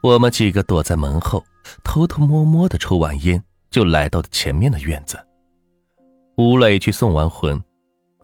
[0.00, 1.44] 我们几个躲在门后，
[1.82, 5.18] 偷偷摸摸的抽完烟，就来到了前面的院子。
[6.36, 7.60] 吴磊去送完魂，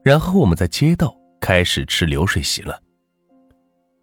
[0.05, 2.81] 然后我们在街道开始吃流水席了。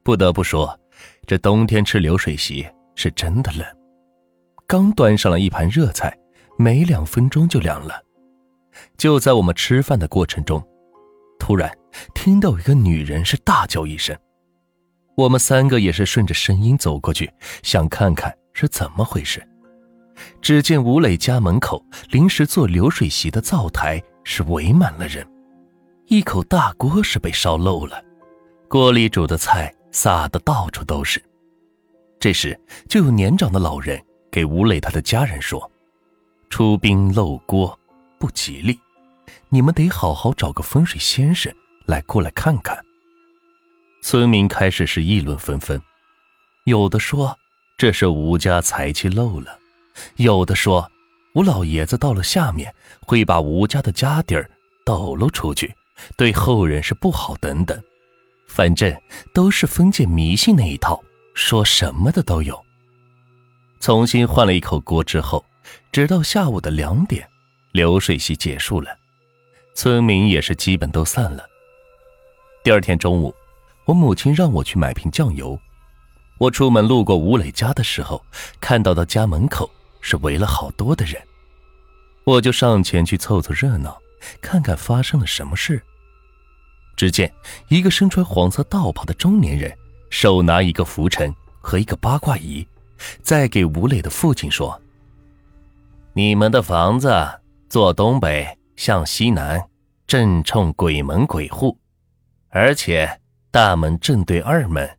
[0.03, 0.77] 不得不说，
[1.25, 3.65] 这冬天吃流水席是真的冷。
[4.67, 6.13] 刚端上了一盘热菜，
[6.57, 8.03] 没两分钟就凉了。
[8.97, 10.61] 就在我们吃饭的过程中，
[11.39, 11.71] 突然
[12.13, 14.17] 听到一个女人是大叫一声，
[15.15, 17.31] 我们三个也是顺着声音走过去，
[17.63, 19.45] 想看看是怎么回事。
[20.41, 25.27] 只见吴磊家门口临时做流水席的灶台是围满了人，
[26.07, 28.03] 一口大锅是被烧漏了，
[28.67, 31.21] 锅里煮的菜撒的到处都是。
[32.19, 34.01] 这时就有年长的老人。
[34.31, 35.69] 给吴磊他的家人说
[36.49, 37.77] ：“出兵漏锅
[38.17, 38.79] 不吉利，
[39.49, 41.53] 你们得好好找个风水先生
[41.85, 42.81] 来过来看看。”
[44.01, 45.81] 村民开始是议论纷纷，
[46.65, 47.37] 有的说
[47.77, 49.57] 这是吴家财气漏了，
[50.15, 50.91] 有的说
[51.35, 54.49] 吴老爷子到了下面会把吴家的家底儿
[54.83, 55.73] 抖露出去，
[56.17, 57.79] 对后人是不好等等，
[58.47, 58.93] 反正
[59.33, 61.01] 都是封建迷信那一套，
[61.35, 62.59] 说什么的都有。
[63.79, 65.45] 重新换了一口锅之后，
[65.91, 67.27] 直到下午的两点，
[67.71, 68.97] 流水席结束了，
[69.75, 71.45] 村民也是基本都散了。
[72.63, 73.33] 第二天中午，
[73.85, 75.59] 我母亲让我去买瓶酱油。
[76.37, 78.23] 我出门路过吴磊家的时候，
[78.59, 81.21] 看到他家门口是围了好多的人，
[82.23, 84.01] 我就上前去凑凑热闹，
[84.41, 85.81] 看看发生了什么事。
[86.95, 87.31] 只见
[87.67, 89.75] 一个身穿黄色道袍的中年人，
[90.09, 92.67] 手拿一个拂尘和一个八卦仪。
[93.23, 94.79] 再给吴磊的父亲说
[96.13, 97.11] ：“你们的房子
[97.67, 99.63] 坐东北向西南，
[100.05, 101.77] 正冲鬼门鬼户，
[102.49, 103.20] 而且
[103.51, 104.89] 大门正对二门，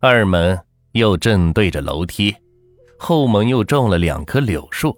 [0.00, 0.60] 二门
[0.92, 2.34] 又正对着楼梯，
[2.98, 4.96] 后门又种了两棵柳树，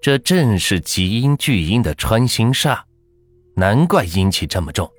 [0.00, 2.80] 这正是极阴巨阴的穿心煞，
[3.56, 4.90] 难怪阴气这么重。”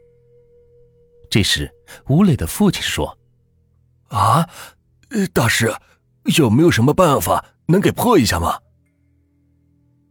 [1.31, 1.73] 这时，
[2.07, 3.17] 吴磊的父亲说
[4.09, 4.47] ：“啊，
[5.34, 5.73] 大师。”
[6.40, 8.57] 有没有什么办法能给破一下吗？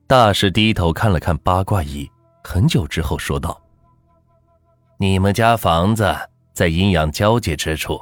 [0.07, 2.09] 大师低头看了看八卦仪，
[2.45, 3.61] 很久之后说道
[4.97, 6.17] ：“你们家房子
[6.55, 8.01] 在阴阳交界之处，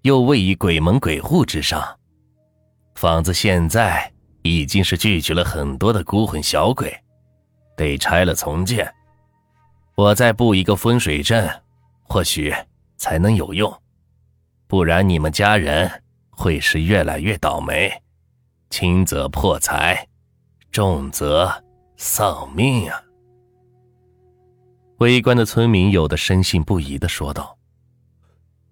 [0.00, 1.98] 又位于鬼门鬼户之上，
[2.94, 6.90] 房子现在已经是聚集了很多的孤魂小鬼，
[7.76, 8.90] 得拆了重建。
[9.96, 11.50] 我再布一个风水阵，
[12.04, 12.54] 或许
[12.96, 13.70] 才能有用，
[14.66, 15.90] 不然你们家人……”
[16.40, 17.92] 会是越来越倒霉，
[18.70, 20.08] 轻则破财，
[20.72, 21.52] 重则
[21.98, 23.02] 丧命啊！
[25.00, 27.54] 围观的村民有的深信不疑的说道：“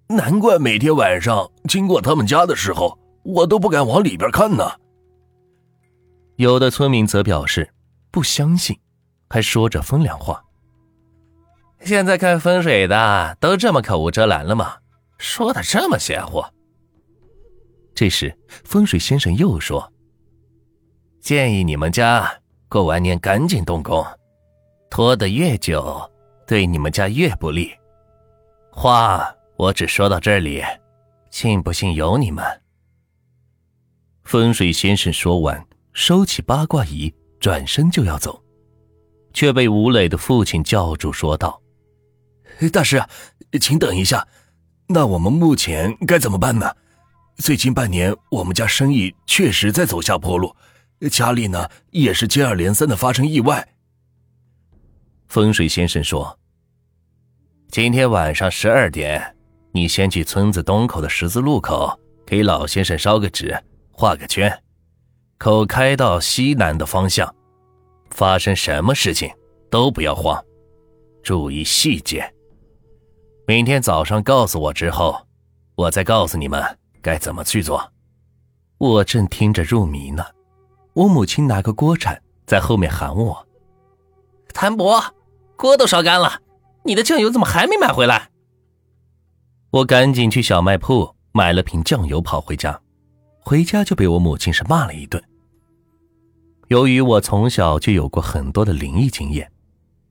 [0.09, 4.65] 难怪每天晚上经过他们家的时候，我都不敢往里边看呢。”
[6.37, 7.69] 有的村民则表示
[8.11, 8.79] 不相信，
[9.29, 10.43] 还说着风凉话
[11.85, 14.77] ：“现在看风水的都这么口无遮拦了吗？
[15.19, 16.43] 说的这么邪乎？”
[17.93, 18.33] 这时，
[18.65, 19.93] 风水先生又说
[21.21, 22.33] ：“建议你们家
[22.69, 24.07] 过完年赶紧动工，
[24.89, 26.09] 拖得越久，
[26.47, 27.73] 对你们家越不利。
[28.71, 30.63] 话我只说到这里，
[31.33, 32.45] 信不信由你们。”
[34.23, 38.41] 风水先生说完，收起八卦仪，转身就要走，
[39.33, 41.61] 却被吴磊的父亲叫住，说道
[42.73, 43.03] ：“大师，
[43.61, 44.29] 请等一下，
[44.87, 46.73] 那我们目前该怎么办呢？”
[47.39, 50.55] 最近半年，我们家生意确实在走下坡路，
[51.11, 53.69] 家里呢也是接二连三的发生意外。
[55.27, 56.39] 风水先生说
[57.71, 59.37] ：“今天晚上十二点，
[59.73, 63.57] 你先去村子东口的十字路口，给老先生烧个纸，
[63.93, 64.51] 画个圈，
[65.39, 67.33] 口开到西南的方向。
[68.11, 69.31] 发生什么事情
[69.71, 70.43] 都不要慌，
[71.23, 72.33] 注意细节。
[73.47, 75.17] 明天早上告诉我之后，
[75.75, 76.63] 我再告诉你们。”
[77.01, 77.93] 该怎么去做？
[78.77, 80.27] 我正听着入迷呢，
[80.95, 83.47] 我母亲拿个锅铲在后面喊我
[84.53, 85.03] ：“谭伯，
[85.57, 86.43] 锅都烧干了，
[86.85, 88.31] 你的酱油怎么还没买回来？”
[89.79, 92.81] 我赶紧去小卖铺买了瓶酱油，跑回家。
[93.39, 95.23] 回家就被我母亲是骂了一顿。
[96.67, 99.53] 由于我从小就有过很多的灵异经验，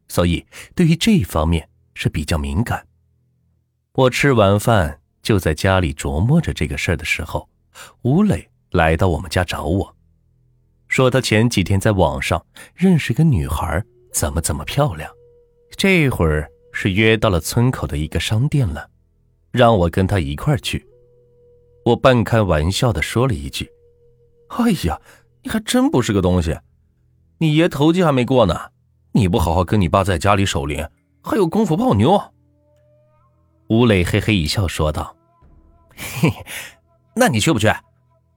[0.07, 2.87] 所以对于这一方面是比较敏感。
[3.93, 4.99] 我吃完饭。
[5.21, 7.49] 就在家里琢磨着这个事儿的时候，
[8.03, 9.93] 吴磊来到我们家找我，
[10.87, 13.83] 说他前几天在网上认识个女孩，
[14.13, 15.11] 怎么怎么漂亮，
[15.75, 18.89] 这会儿是约到了村口的一个商店了，
[19.57, 20.87] 让我跟他一块去。
[21.83, 23.69] 我半开玩笑的说了一句
[24.49, 25.01] ：“哎呀，
[25.41, 26.57] 你还真不是个东西！
[27.39, 28.71] 你爷头七还没过呢，
[29.13, 30.87] 你不好好跟你爸在家里守灵，
[31.23, 32.21] 还有功夫泡妞？”
[33.69, 35.15] 吴磊嘿嘿一笑说道
[35.95, 36.31] ：“嘿，
[37.15, 37.67] 那你去不去？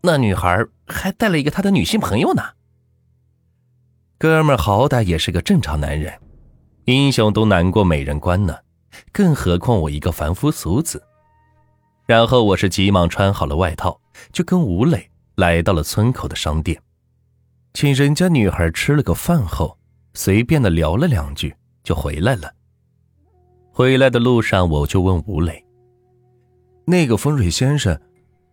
[0.03, 2.43] 那女孩还带了一个她的女性朋友呢。
[4.17, 6.21] 哥们好歹也是个正常男人，
[6.85, 8.57] 英雄都难过美人关呢，
[9.13, 11.03] 更何况我一个凡夫俗子。”
[12.07, 14.01] 然后我是急忙穿好了外套，
[14.33, 16.81] 就跟吴磊来到了村口的商店，
[17.73, 19.79] 请人家女孩吃了个饭后，
[20.15, 22.53] 随便的聊了两句就回来了。
[23.73, 25.65] 回来的路上，我就问吴磊
[26.85, 27.99] ：“那个风水先生，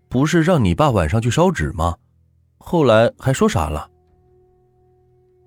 [0.07, 1.97] 不是让你爸晚上去烧纸吗？
[2.59, 3.89] 后来还说啥了？”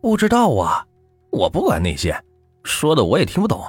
[0.02, 0.84] 不知道啊，
[1.30, 2.20] 我不管那些，
[2.64, 3.62] 说的我也听不懂。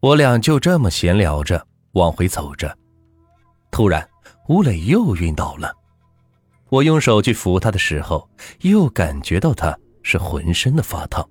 [0.00, 1.66] 我俩就这么闲聊着。
[1.92, 2.76] 往回走着，
[3.70, 4.06] 突然
[4.48, 5.74] 吴磊又晕倒了。
[6.68, 8.28] 我用手去扶他的时候，
[8.60, 11.28] 又感觉到他是浑身的发烫。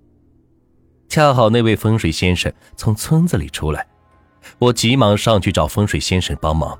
[1.07, 3.88] 恰好那位风水先生从村子里出来，
[4.59, 6.77] 我急忙上去找风水先生帮忙。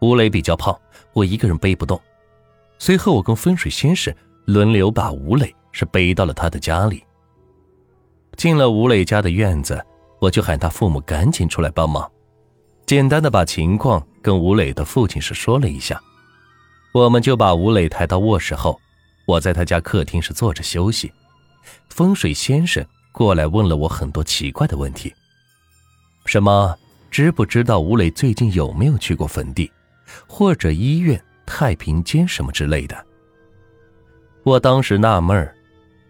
[0.00, 0.78] 吴磊比较胖，
[1.14, 2.00] 我一个人背不动。
[2.78, 4.14] 随后我跟风水先生
[4.44, 7.02] 轮流把吴磊是背到了他的家里。
[8.36, 9.82] 进了吴磊家的院子，
[10.20, 12.10] 我就喊他父母赶紧出来帮忙。
[12.86, 15.98] 简单的把情况跟吴磊的父亲是说了一下，
[16.92, 18.78] 我们就把吴磊抬到卧室后，
[19.26, 21.10] 我在他家客厅是坐着休息。
[21.88, 25.14] 风水先生过来问了我很多奇怪的问题，
[26.26, 26.76] 什么
[27.10, 29.70] 知不知道吴磊最近有没有去过坟地，
[30.26, 33.06] 或者医院、太平间什么之类的。
[34.42, 35.56] 我当时纳闷儿，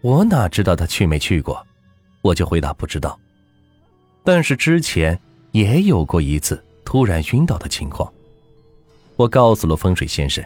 [0.01, 1.65] 我哪知道他去没去过，
[2.21, 3.17] 我就回答不知道。
[4.25, 5.17] 但是之前。
[5.51, 8.09] 也有过一次突然晕倒的情况，
[9.17, 10.41] 我告诉了风水先生。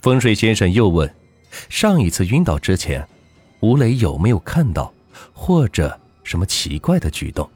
[0.00, 1.12] 风水先生又问：
[1.68, 3.04] 上一次晕倒之前，
[3.60, 4.92] 吴磊有没有看到
[5.32, 7.50] 或者什么奇怪的举动？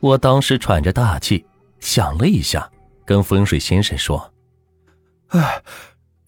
[0.00, 1.44] 我当时喘着大气，
[1.80, 2.70] 想了一下，
[3.04, 4.32] 跟风水先生说
[5.28, 5.62] ：“哎，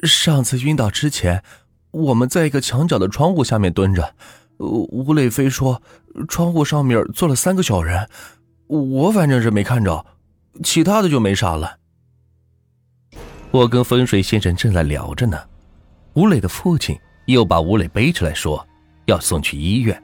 [0.03, 1.45] 上次晕倒之前，
[1.93, 4.15] 我们在一个墙角的窗户下面蹲着，
[4.59, 5.81] 吴磊飞说
[6.27, 8.09] 窗户上面坐了三个小人。”
[8.67, 10.07] 我反正是没看着，
[10.63, 11.77] 其他的就没啥了。
[13.51, 15.39] 我跟风水先生正在聊着呢，
[16.15, 18.65] 吴磊的父亲又把吴磊背出来，说
[19.07, 20.01] 要送去医院。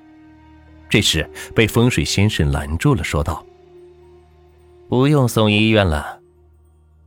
[0.89, 3.45] 这时被风水先生拦住了，说道
[4.89, 6.21] ：“不用送医院了，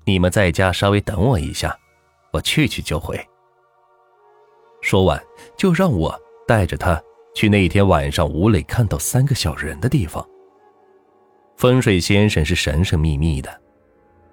[0.06, 1.77] 你们在家稍微等我一下，
[2.31, 3.19] 我去去就回。”
[4.81, 5.21] 说完，
[5.57, 7.01] 就让我带着他
[7.35, 10.25] 去那天晚上吴磊看到三个小人的地方。
[11.59, 13.61] 风水先生是神神秘秘的，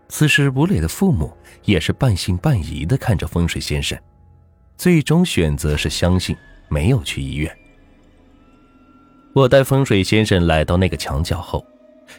[0.08, 3.98] 此时吴磊的父母也是半信半疑的看着风水先生，
[4.76, 6.36] 最终选择是相信，
[6.68, 7.52] 没有去医院。
[9.34, 11.66] 我带风水先生来到那个墙角后，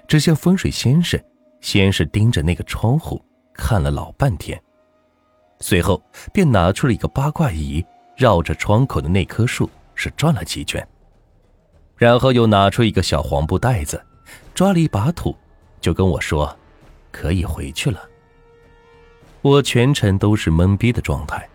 [0.09, 1.18] 只见风水先生
[1.62, 3.24] 先是盯着那个窗户
[3.54, 4.62] 看了老半天，
[5.62, 7.81] 随后便拿出了一个八卦仪，
[8.18, 10.86] 绕着窗口的那棵树是转了几圈，
[11.95, 14.04] 然后又拿出一个小黄布袋子。
[14.57, 15.38] 抓了一把土，
[15.80, 16.57] 就跟我说
[17.13, 18.01] ：“可以回去了。”
[19.44, 21.48] 我全程都是懵逼的状态，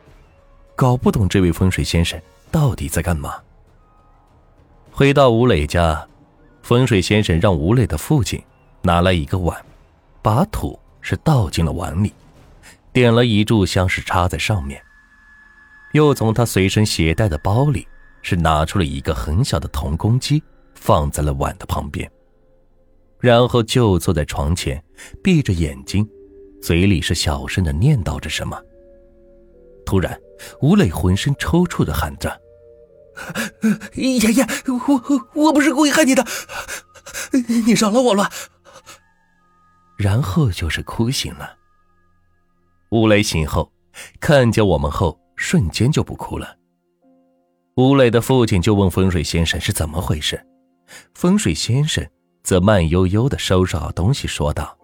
[0.77, 2.17] 搞不懂这位风水先生
[2.53, 3.35] 到底在干嘛。
[4.93, 6.07] 回到吴磊家，
[6.63, 8.41] 风水先生让吴磊的父亲
[8.83, 9.61] 拿来一个碗，
[10.23, 12.15] 把土是倒进了碗里，
[12.93, 14.81] 点了一炷香是插在上面，
[15.91, 17.85] 又从他随身携带的包里
[18.23, 20.41] 是拿出了一个很小的铜公鸡，
[20.77, 22.09] 放在了碗的旁边。
[23.23, 24.83] 然后就坐在床前，
[25.23, 26.07] 闭着眼睛，
[26.61, 28.61] 嘴里是小声的念叨着什么。
[29.87, 30.21] 突然，
[30.61, 32.41] 吴磊浑身抽搐的喊着
[33.95, 36.27] ：“爷爷，我我不是故意害你的，
[37.65, 38.29] 你饶了我了。”
[39.97, 41.57] 然后就是哭醒了。
[42.91, 43.73] 吴磊醒后，
[44.19, 46.57] 看见我们后，瞬间就不哭了。
[47.77, 50.45] 吴磊的父亲就问风水先生是怎么回事，
[51.15, 52.05] 风水先生。
[52.43, 54.77] 则慢悠悠的收拾好东西，说道：“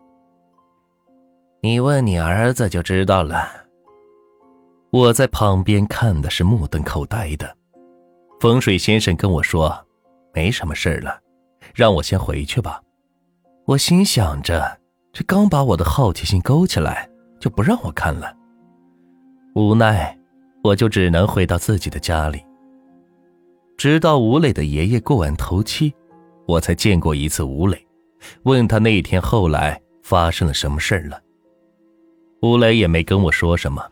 [1.61, 3.49] 你问你儿子就知道了。”
[4.91, 7.57] 我在旁边看的是目瞪口呆的。
[8.41, 9.77] 风水先生跟我说
[10.33, 11.21] ：“没什么事了，
[11.75, 12.81] 让我先回去吧。”
[13.67, 14.79] 我心想着，
[15.13, 17.07] 这刚把我的好奇心勾起来，
[17.39, 18.35] 就不让我看了。
[19.55, 20.17] 无奈，
[20.63, 22.43] 我就只能回到自己的家里。
[23.77, 25.93] 直到吴磊的爷爷过完头七。
[26.49, 27.87] 我才见过一次吴磊，
[28.45, 31.21] 问他那天后来发生了什么事儿了。
[32.41, 33.87] 吴磊也没跟我说什么，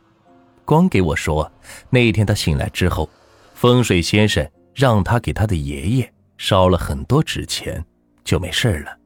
[0.65, 1.53] 光给我说
[1.91, 3.11] 那天他醒来之后，
[3.53, 7.85] 风水先生让他给他的爷爷烧了很多纸钱，
[8.25, 8.97] 就没事了。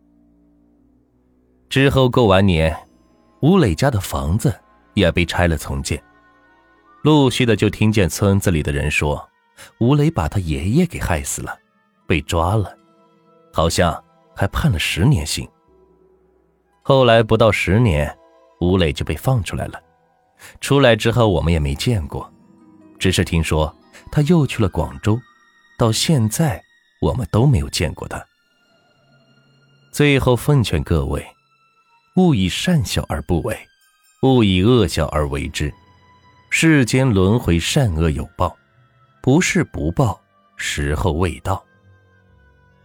[1.69, 2.73] 之后过完年，
[3.43, 4.55] 吴磊家的房子
[4.95, 6.01] 也被拆了重建，
[7.03, 9.29] 陆续的就听见村子里的人说，
[9.81, 11.59] 吴磊把他爷爷给害死了，
[12.07, 12.73] 被抓了，
[13.61, 14.03] 好像
[14.35, 15.47] 还判了十年刑。
[16.81, 18.17] 后来不到十年。
[18.63, 19.81] 吴磊就被放出来了，
[20.61, 22.31] 出来之后我们也没见过，
[22.99, 23.75] 只是听说
[24.13, 25.19] 他又去了广州，
[25.79, 26.63] 到现在
[27.01, 28.23] 我们都没有见过他。
[29.93, 31.27] 最后奉劝各位，
[32.17, 33.59] 勿以善小而不为，
[34.23, 35.73] 勿以恶小而为之。
[36.51, 38.55] 世间轮回，善恶有报，
[39.23, 40.21] 不是不报，
[40.57, 41.65] 时候未到。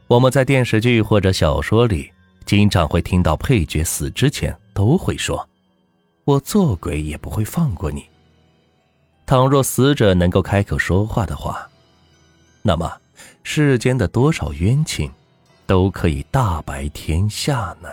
[0.07, 2.11] 我们在电视剧或者小说里，
[2.45, 5.47] 经常会听到配角死之前都会说。
[6.25, 8.05] 我做鬼也不会放过你。
[9.25, 11.67] 倘若死者能够开口说话的话，
[12.61, 12.91] 那么
[13.41, 15.11] 世间的多少冤情，
[15.65, 17.89] 都可以大白天下呢？